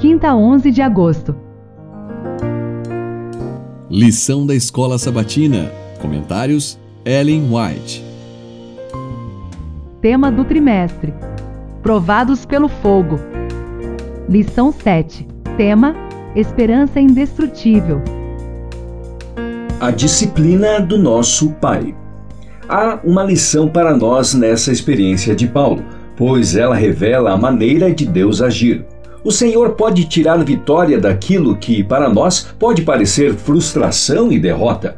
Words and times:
quinta 0.00 0.34
11 0.34 0.70
de 0.70 0.80
agosto. 0.80 1.36
Lição 3.90 4.46
da 4.46 4.54
Escola 4.54 4.98
Sabatina. 4.98 5.70
Comentários: 6.00 6.78
Ellen 7.04 7.50
White. 7.52 8.02
Tema 10.00 10.32
do 10.32 10.42
trimestre: 10.42 11.12
Provados 11.82 12.46
pelo 12.46 12.66
fogo. 12.66 13.20
Lição 14.26 14.72
7. 14.72 15.28
Tema: 15.58 15.94
Esperança 16.34 16.98
indestrutível. 16.98 18.00
A 19.78 19.90
disciplina 19.90 20.80
do 20.80 20.96
nosso 20.96 21.50
Pai. 21.60 21.94
Há 22.66 23.00
uma 23.04 23.22
lição 23.22 23.68
para 23.68 23.94
nós 23.94 24.32
nessa 24.32 24.72
experiência 24.72 25.34
de 25.36 25.46
Paulo, 25.46 25.84
pois 26.16 26.56
ela 26.56 26.74
revela 26.74 27.32
a 27.32 27.36
maneira 27.36 27.92
de 27.92 28.06
Deus 28.06 28.40
agir. 28.40 28.86
O 29.22 29.30
Senhor 29.30 29.72
pode 29.72 30.04
tirar 30.06 30.42
vitória 30.42 30.98
daquilo 30.98 31.56
que, 31.56 31.84
para 31.84 32.08
nós, 32.08 32.46
pode 32.58 32.82
parecer 32.82 33.34
frustração 33.34 34.32
e 34.32 34.38
derrota. 34.38 34.96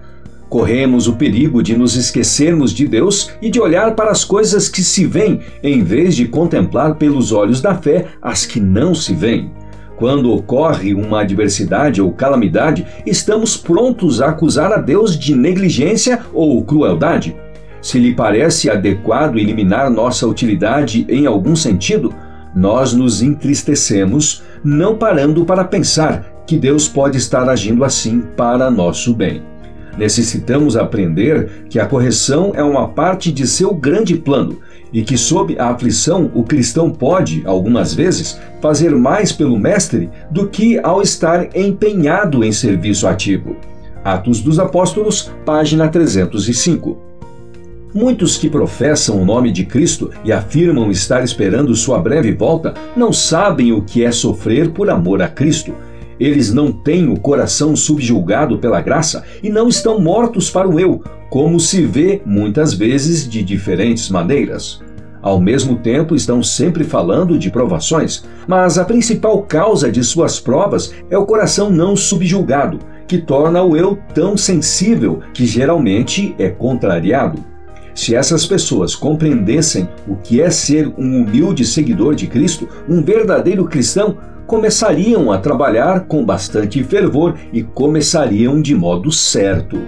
Corremos 0.48 1.08
o 1.08 1.14
perigo 1.14 1.60
de 1.60 1.76
nos 1.76 1.96
esquecermos 1.96 2.72
de 2.72 2.86
Deus 2.86 3.32
e 3.40 3.50
de 3.50 3.58
olhar 3.58 3.96
para 3.96 4.12
as 4.12 4.24
coisas 4.24 4.68
que 4.68 4.82
se 4.84 5.06
veem, 5.06 5.40
em 5.62 5.82
vez 5.82 6.14
de 6.14 6.28
contemplar 6.28 6.94
pelos 6.96 7.32
olhos 7.32 7.60
da 7.60 7.74
fé 7.74 8.06
as 8.20 8.46
que 8.46 8.60
não 8.60 8.94
se 8.94 9.12
veem. 9.12 9.50
Quando 9.96 10.32
ocorre 10.32 10.94
uma 10.94 11.22
adversidade 11.22 12.00
ou 12.00 12.12
calamidade, 12.12 12.86
estamos 13.04 13.56
prontos 13.56 14.20
a 14.20 14.28
acusar 14.28 14.72
a 14.72 14.76
Deus 14.76 15.18
de 15.18 15.34
negligência 15.34 16.20
ou 16.32 16.62
crueldade. 16.62 17.34
Se 17.80 17.98
lhe 17.98 18.14
parece 18.14 18.70
adequado 18.70 19.38
eliminar 19.38 19.90
nossa 19.90 20.28
utilidade 20.28 21.04
em 21.08 21.26
algum 21.26 21.56
sentido, 21.56 22.14
nós 22.54 22.92
nos 22.92 23.22
entristecemos, 23.22 24.42
não 24.62 24.96
parando 24.96 25.44
para 25.44 25.64
pensar 25.64 26.44
que 26.46 26.58
Deus 26.58 26.88
pode 26.88 27.18
estar 27.18 27.48
agindo 27.48 27.84
assim 27.84 28.20
para 28.36 28.70
nosso 28.70 29.14
bem. 29.14 29.42
Necessitamos 29.96 30.76
aprender 30.76 31.66
que 31.68 31.78
a 31.78 31.86
correção 31.86 32.52
é 32.54 32.62
uma 32.62 32.88
parte 32.88 33.30
de 33.30 33.46
seu 33.46 33.74
grande 33.74 34.16
plano 34.16 34.58
e 34.92 35.02
que, 35.02 35.18
sob 35.18 35.58
a 35.58 35.70
aflição, 35.70 36.30
o 36.34 36.42
cristão 36.42 36.90
pode, 36.90 37.42
algumas 37.44 37.94
vezes, 37.94 38.38
fazer 38.60 38.94
mais 38.94 39.32
pelo 39.32 39.58
Mestre 39.58 40.10
do 40.30 40.48
que 40.48 40.78
ao 40.78 41.02
estar 41.02 41.54
empenhado 41.56 42.42
em 42.42 42.52
serviço 42.52 43.06
ativo. 43.06 43.56
Atos 44.04 44.40
dos 44.40 44.58
Apóstolos, 44.58 45.30
página 45.44 45.88
305. 45.88 47.11
Muitos 47.94 48.38
que 48.38 48.48
professam 48.48 49.20
o 49.20 49.24
nome 49.24 49.52
de 49.52 49.66
Cristo 49.66 50.10
e 50.24 50.32
afirmam 50.32 50.90
estar 50.90 51.22
esperando 51.22 51.76
sua 51.76 51.98
breve 51.98 52.32
volta 52.32 52.72
não 52.96 53.12
sabem 53.12 53.70
o 53.72 53.82
que 53.82 54.02
é 54.02 54.10
sofrer 54.10 54.70
por 54.70 54.88
amor 54.88 55.20
a 55.20 55.28
Cristo. 55.28 55.74
Eles 56.18 56.54
não 56.54 56.72
têm 56.72 57.12
o 57.12 57.20
coração 57.20 57.76
subjulgado 57.76 58.56
pela 58.56 58.80
graça 58.80 59.24
e 59.42 59.50
não 59.50 59.68
estão 59.68 60.00
mortos 60.00 60.48
para 60.48 60.66
o 60.66 60.80
eu, 60.80 61.02
como 61.28 61.60
se 61.60 61.84
vê 61.84 62.22
muitas 62.24 62.72
vezes 62.72 63.28
de 63.28 63.42
diferentes 63.42 64.08
maneiras. 64.08 64.80
Ao 65.20 65.38
mesmo 65.38 65.76
tempo, 65.76 66.16
estão 66.16 66.42
sempre 66.42 66.84
falando 66.84 67.38
de 67.38 67.50
provações, 67.50 68.24
mas 68.48 68.78
a 68.78 68.86
principal 68.86 69.42
causa 69.42 69.92
de 69.92 70.02
suas 70.02 70.40
provas 70.40 70.94
é 71.10 71.18
o 71.18 71.26
coração 71.26 71.68
não 71.68 71.94
subjulgado, 71.94 72.78
que 73.06 73.18
torna 73.18 73.62
o 73.62 73.76
eu 73.76 73.98
tão 74.14 74.34
sensível 74.34 75.20
que 75.34 75.44
geralmente 75.44 76.34
é 76.38 76.48
contrariado. 76.48 77.51
Se 77.94 78.14
essas 78.14 78.46
pessoas 78.46 78.94
compreendessem 78.94 79.88
o 80.08 80.16
que 80.16 80.40
é 80.40 80.50
ser 80.50 80.88
um 80.98 81.22
humilde 81.22 81.64
seguidor 81.64 82.14
de 82.14 82.26
Cristo, 82.26 82.68
um 82.88 83.02
verdadeiro 83.02 83.66
cristão, 83.66 84.16
começariam 84.46 85.30
a 85.30 85.38
trabalhar 85.38 86.06
com 86.06 86.24
bastante 86.24 86.82
fervor 86.82 87.34
e 87.52 87.62
começariam 87.62 88.60
de 88.60 88.74
modo 88.74 89.12
certo. 89.12 89.78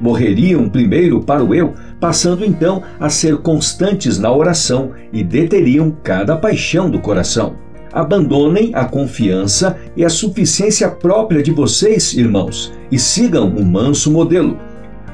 Morreriam 0.00 0.68
primeiro 0.68 1.20
para 1.20 1.44
o 1.44 1.54
eu, 1.54 1.74
passando 2.00 2.44
então 2.44 2.82
a 2.98 3.10
ser 3.10 3.36
constantes 3.38 4.18
na 4.18 4.32
oração 4.32 4.92
e 5.12 5.22
deteriam 5.22 5.94
cada 6.02 6.36
paixão 6.36 6.90
do 6.90 6.98
coração. 6.98 7.54
Abandonem 7.92 8.70
a 8.72 8.84
confiança 8.84 9.76
e 9.96 10.04
a 10.04 10.08
suficiência 10.08 10.88
própria 10.88 11.42
de 11.42 11.50
vocês, 11.50 12.14
irmãos, 12.14 12.72
e 12.90 12.98
sigam 12.98 13.48
o 13.48 13.64
manso 13.64 14.10
modelo 14.10 14.56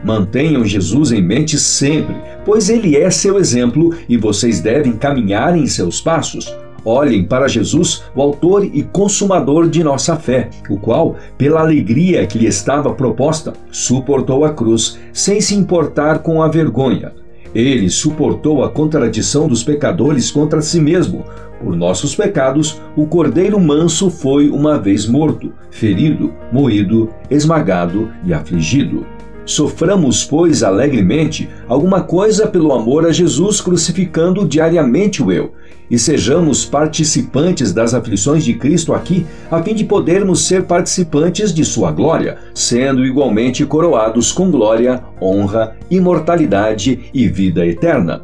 Mantenham 0.06 0.64
Jesus 0.64 1.10
em 1.10 1.20
mente 1.20 1.58
sempre, 1.58 2.14
pois 2.46 2.70
ele 2.70 2.96
é 2.96 3.10
seu 3.10 3.38
exemplo 3.38 3.92
e 4.08 4.16
vocês 4.16 4.60
devem 4.60 4.92
caminhar 4.92 5.58
em 5.58 5.66
seus 5.66 6.00
passos. 6.00 6.56
Olhem 6.84 7.24
para 7.24 7.48
Jesus, 7.48 8.04
o 8.14 8.22
Autor 8.22 8.64
e 8.64 8.84
Consumador 8.84 9.68
de 9.68 9.82
nossa 9.82 10.14
fé, 10.14 10.48
o 10.70 10.78
qual, 10.78 11.16
pela 11.36 11.60
alegria 11.60 12.24
que 12.24 12.38
lhe 12.38 12.46
estava 12.46 12.94
proposta, 12.94 13.52
suportou 13.72 14.44
a 14.44 14.54
cruz, 14.54 14.96
sem 15.12 15.40
se 15.40 15.56
importar 15.56 16.20
com 16.20 16.40
a 16.40 16.46
vergonha. 16.46 17.12
Ele 17.52 17.90
suportou 17.90 18.62
a 18.62 18.70
contradição 18.70 19.48
dos 19.48 19.64
pecadores 19.64 20.30
contra 20.30 20.62
si 20.62 20.78
mesmo. 20.78 21.24
Por 21.60 21.74
nossos 21.74 22.14
pecados, 22.14 22.80
o 22.94 23.06
Cordeiro 23.06 23.58
Manso 23.58 24.08
foi 24.08 24.48
uma 24.48 24.78
vez 24.78 25.06
morto, 25.06 25.52
ferido, 25.70 26.32
moído, 26.52 27.10
esmagado 27.28 28.12
e 28.24 28.32
afligido. 28.32 29.15
Soframos, 29.46 30.24
pois, 30.24 30.64
alegremente 30.64 31.48
alguma 31.68 32.02
coisa 32.02 32.48
pelo 32.48 32.72
amor 32.72 33.06
a 33.06 33.12
Jesus, 33.12 33.60
crucificando 33.60 34.44
diariamente 34.44 35.22
o 35.22 35.30
eu, 35.30 35.52
e 35.88 35.96
sejamos 35.96 36.64
participantes 36.64 37.72
das 37.72 37.94
aflições 37.94 38.44
de 38.44 38.54
Cristo 38.54 38.92
aqui, 38.92 39.24
a 39.48 39.62
fim 39.62 39.72
de 39.72 39.84
podermos 39.84 40.44
ser 40.44 40.64
participantes 40.64 41.54
de 41.54 41.64
sua 41.64 41.92
glória, 41.92 42.38
sendo 42.52 43.06
igualmente 43.06 43.64
coroados 43.64 44.32
com 44.32 44.50
glória, 44.50 45.00
honra, 45.22 45.76
imortalidade 45.88 47.08
e 47.14 47.28
vida 47.28 47.64
eterna. 47.64 48.22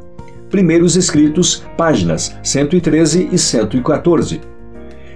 Primeiros 0.51 0.97
Escritos, 0.97 1.65
páginas 1.77 2.37
113 2.43 3.29
e 3.31 3.39
114. 3.39 4.41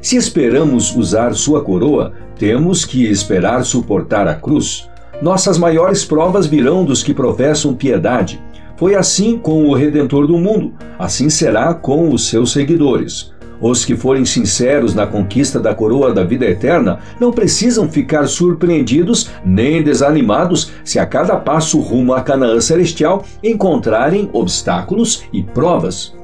Se 0.00 0.16
esperamos 0.16 0.94
usar 0.94 1.34
sua 1.34 1.64
coroa, 1.64 2.12
temos 2.38 2.84
que 2.84 3.04
esperar 3.06 3.64
suportar 3.64 4.28
a 4.28 4.36
cruz. 4.36 4.88
Nossas 5.20 5.56
maiores 5.56 6.04
provas 6.04 6.46
virão 6.46 6.84
dos 6.84 7.02
que 7.02 7.14
professam 7.14 7.74
piedade. 7.74 8.38
Foi 8.76 8.94
assim 8.94 9.38
com 9.38 9.66
o 9.66 9.74
Redentor 9.74 10.26
do 10.26 10.36
mundo, 10.36 10.74
assim 10.98 11.30
será 11.30 11.72
com 11.72 12.10
os 12.12 12.28
seus 12.28 12.52
seguidores. 12.52 13.34
Os 13.58 13.86
que 13.86 13.96
forem 13.96 14.26
sinceros 14.26 14.94
na 14.94 15.06
conquista 15.06 15.58
da 15.58 15.74
coroa 15.74 16.12
da 16.12 16.22
vida 16.22 16.44
eterna 16.44 16.98
não 17.18 17.32
precisam 17.32 17.88
ficar 17.88 18.26
surpreendidos 18.26 19.30
nem 19.42 19.82
desanimados 19.82 20.72
se 20.84 20.98
a 20.98 21.06
cada 21.06 21.36
passo 21.36 21.80
rumo 21.80 22.12
à 22.12 22.20
Canaã 22.20 22.60
celestial 22.60 23.24
encontrarem 23.42 24.28
obstáculos 24.34 25.24
e 25.32 25.42
provas. 25.42 26.14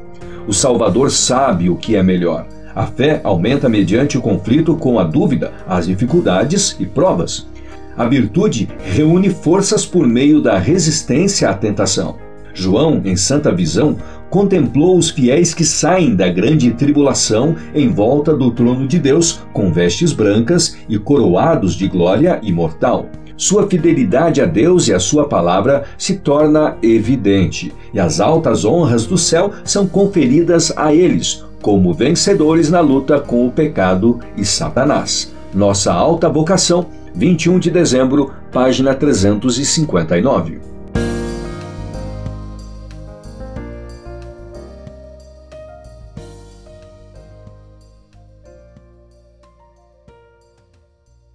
O 0.46 0.52
Salvador 0.52 1.10
sabe 1.10 1.70
o 1.70 1.76
que 1.76 1.96
é 1.96 2.02
melhor. 2.02 2.46
A 2.74 2.86
fé 2.86 3.22
aumenta 3.24 3.68
mediante 3.68 4.18
o 4.18 4.20
conflito 4.20 4.76
com 4.76 4.98
a 4.98 5.04
dúvida, 5.04 5.52
as 5.66 5.86
dificuldades 5.86 6.76
e 6.78 6.84
provas. 6.84 7.50
A 7.96 8.06
virtude 8.06 8.68
reúne 8.78 9.30
forças 9.30 9.84
por 9.84 10.06
meio 10.06 10.40
da 10.40 10.58
resistência 10.58 11.48
à 11.50 11.54
tentação. 11.54 12.16
João, 12.54 13.00
em 13.04 13.16
santa 13.16 13.50
visão, 13.52 13.96
contemplou 14.28 14.96
os 14.96 15.10
fiéis 15.10 15.54
que 15.54 15.64
saem 15.64 16.14
da 16.14 16.28
grande 16.28 16.70
tribulação 16.72 17.56
em 17.74 17.88
volta 17.88 18.34
do 18.34 18.50
trono 18.50 18.86
de 18.86 18.98
Deus 18.98 19.40
com 19.52 19.72
vestes 19.72 20.12
brancas 20.12 20.76
e 20.88 20.98
coroados 20.98 21.74
de 21.74 21.88
glória 21.88 22.40
imortal. 22.42 23.06
Sua 23.36 23.66
fidelidade 23.66 24.40
a 24.40 24.46
Deus 24.46 24.88
e 24.88 24.94
a 24.94 25.00
sua 25.00 25.26
palavra 25.28 25.84
se 25.98 26.16
torna 26.16 26.76
evidente, 26.82 27.72
e 27.92 27.98
as 27.98 28.20
altas 28.20 28.64
honras 28.64 29.04
do 29.04 29.18
céu 29.18 29.50
são 29.64 29.86
conferidas 29.86 30.72
a 30.76 30.94
eles, 30.94 31.44
como 31.60 31.92
vencedores 31.92 32.70
na 32.70 32.80
luta 32.80 33.18
com 33.18 33.46
o 33.46 33.50
pecado 33.50 34.20
e 34.36 34.44
Satanás. 34.44 35.32
Nossa 35.54 35.92
alta 35.92 36.28
vocação 36.28 36.86
21 37.14 37.60
de 37.60 37.70
dezembro, 37.70 38.30
página 38.50 38.94
359. 38.94 40.71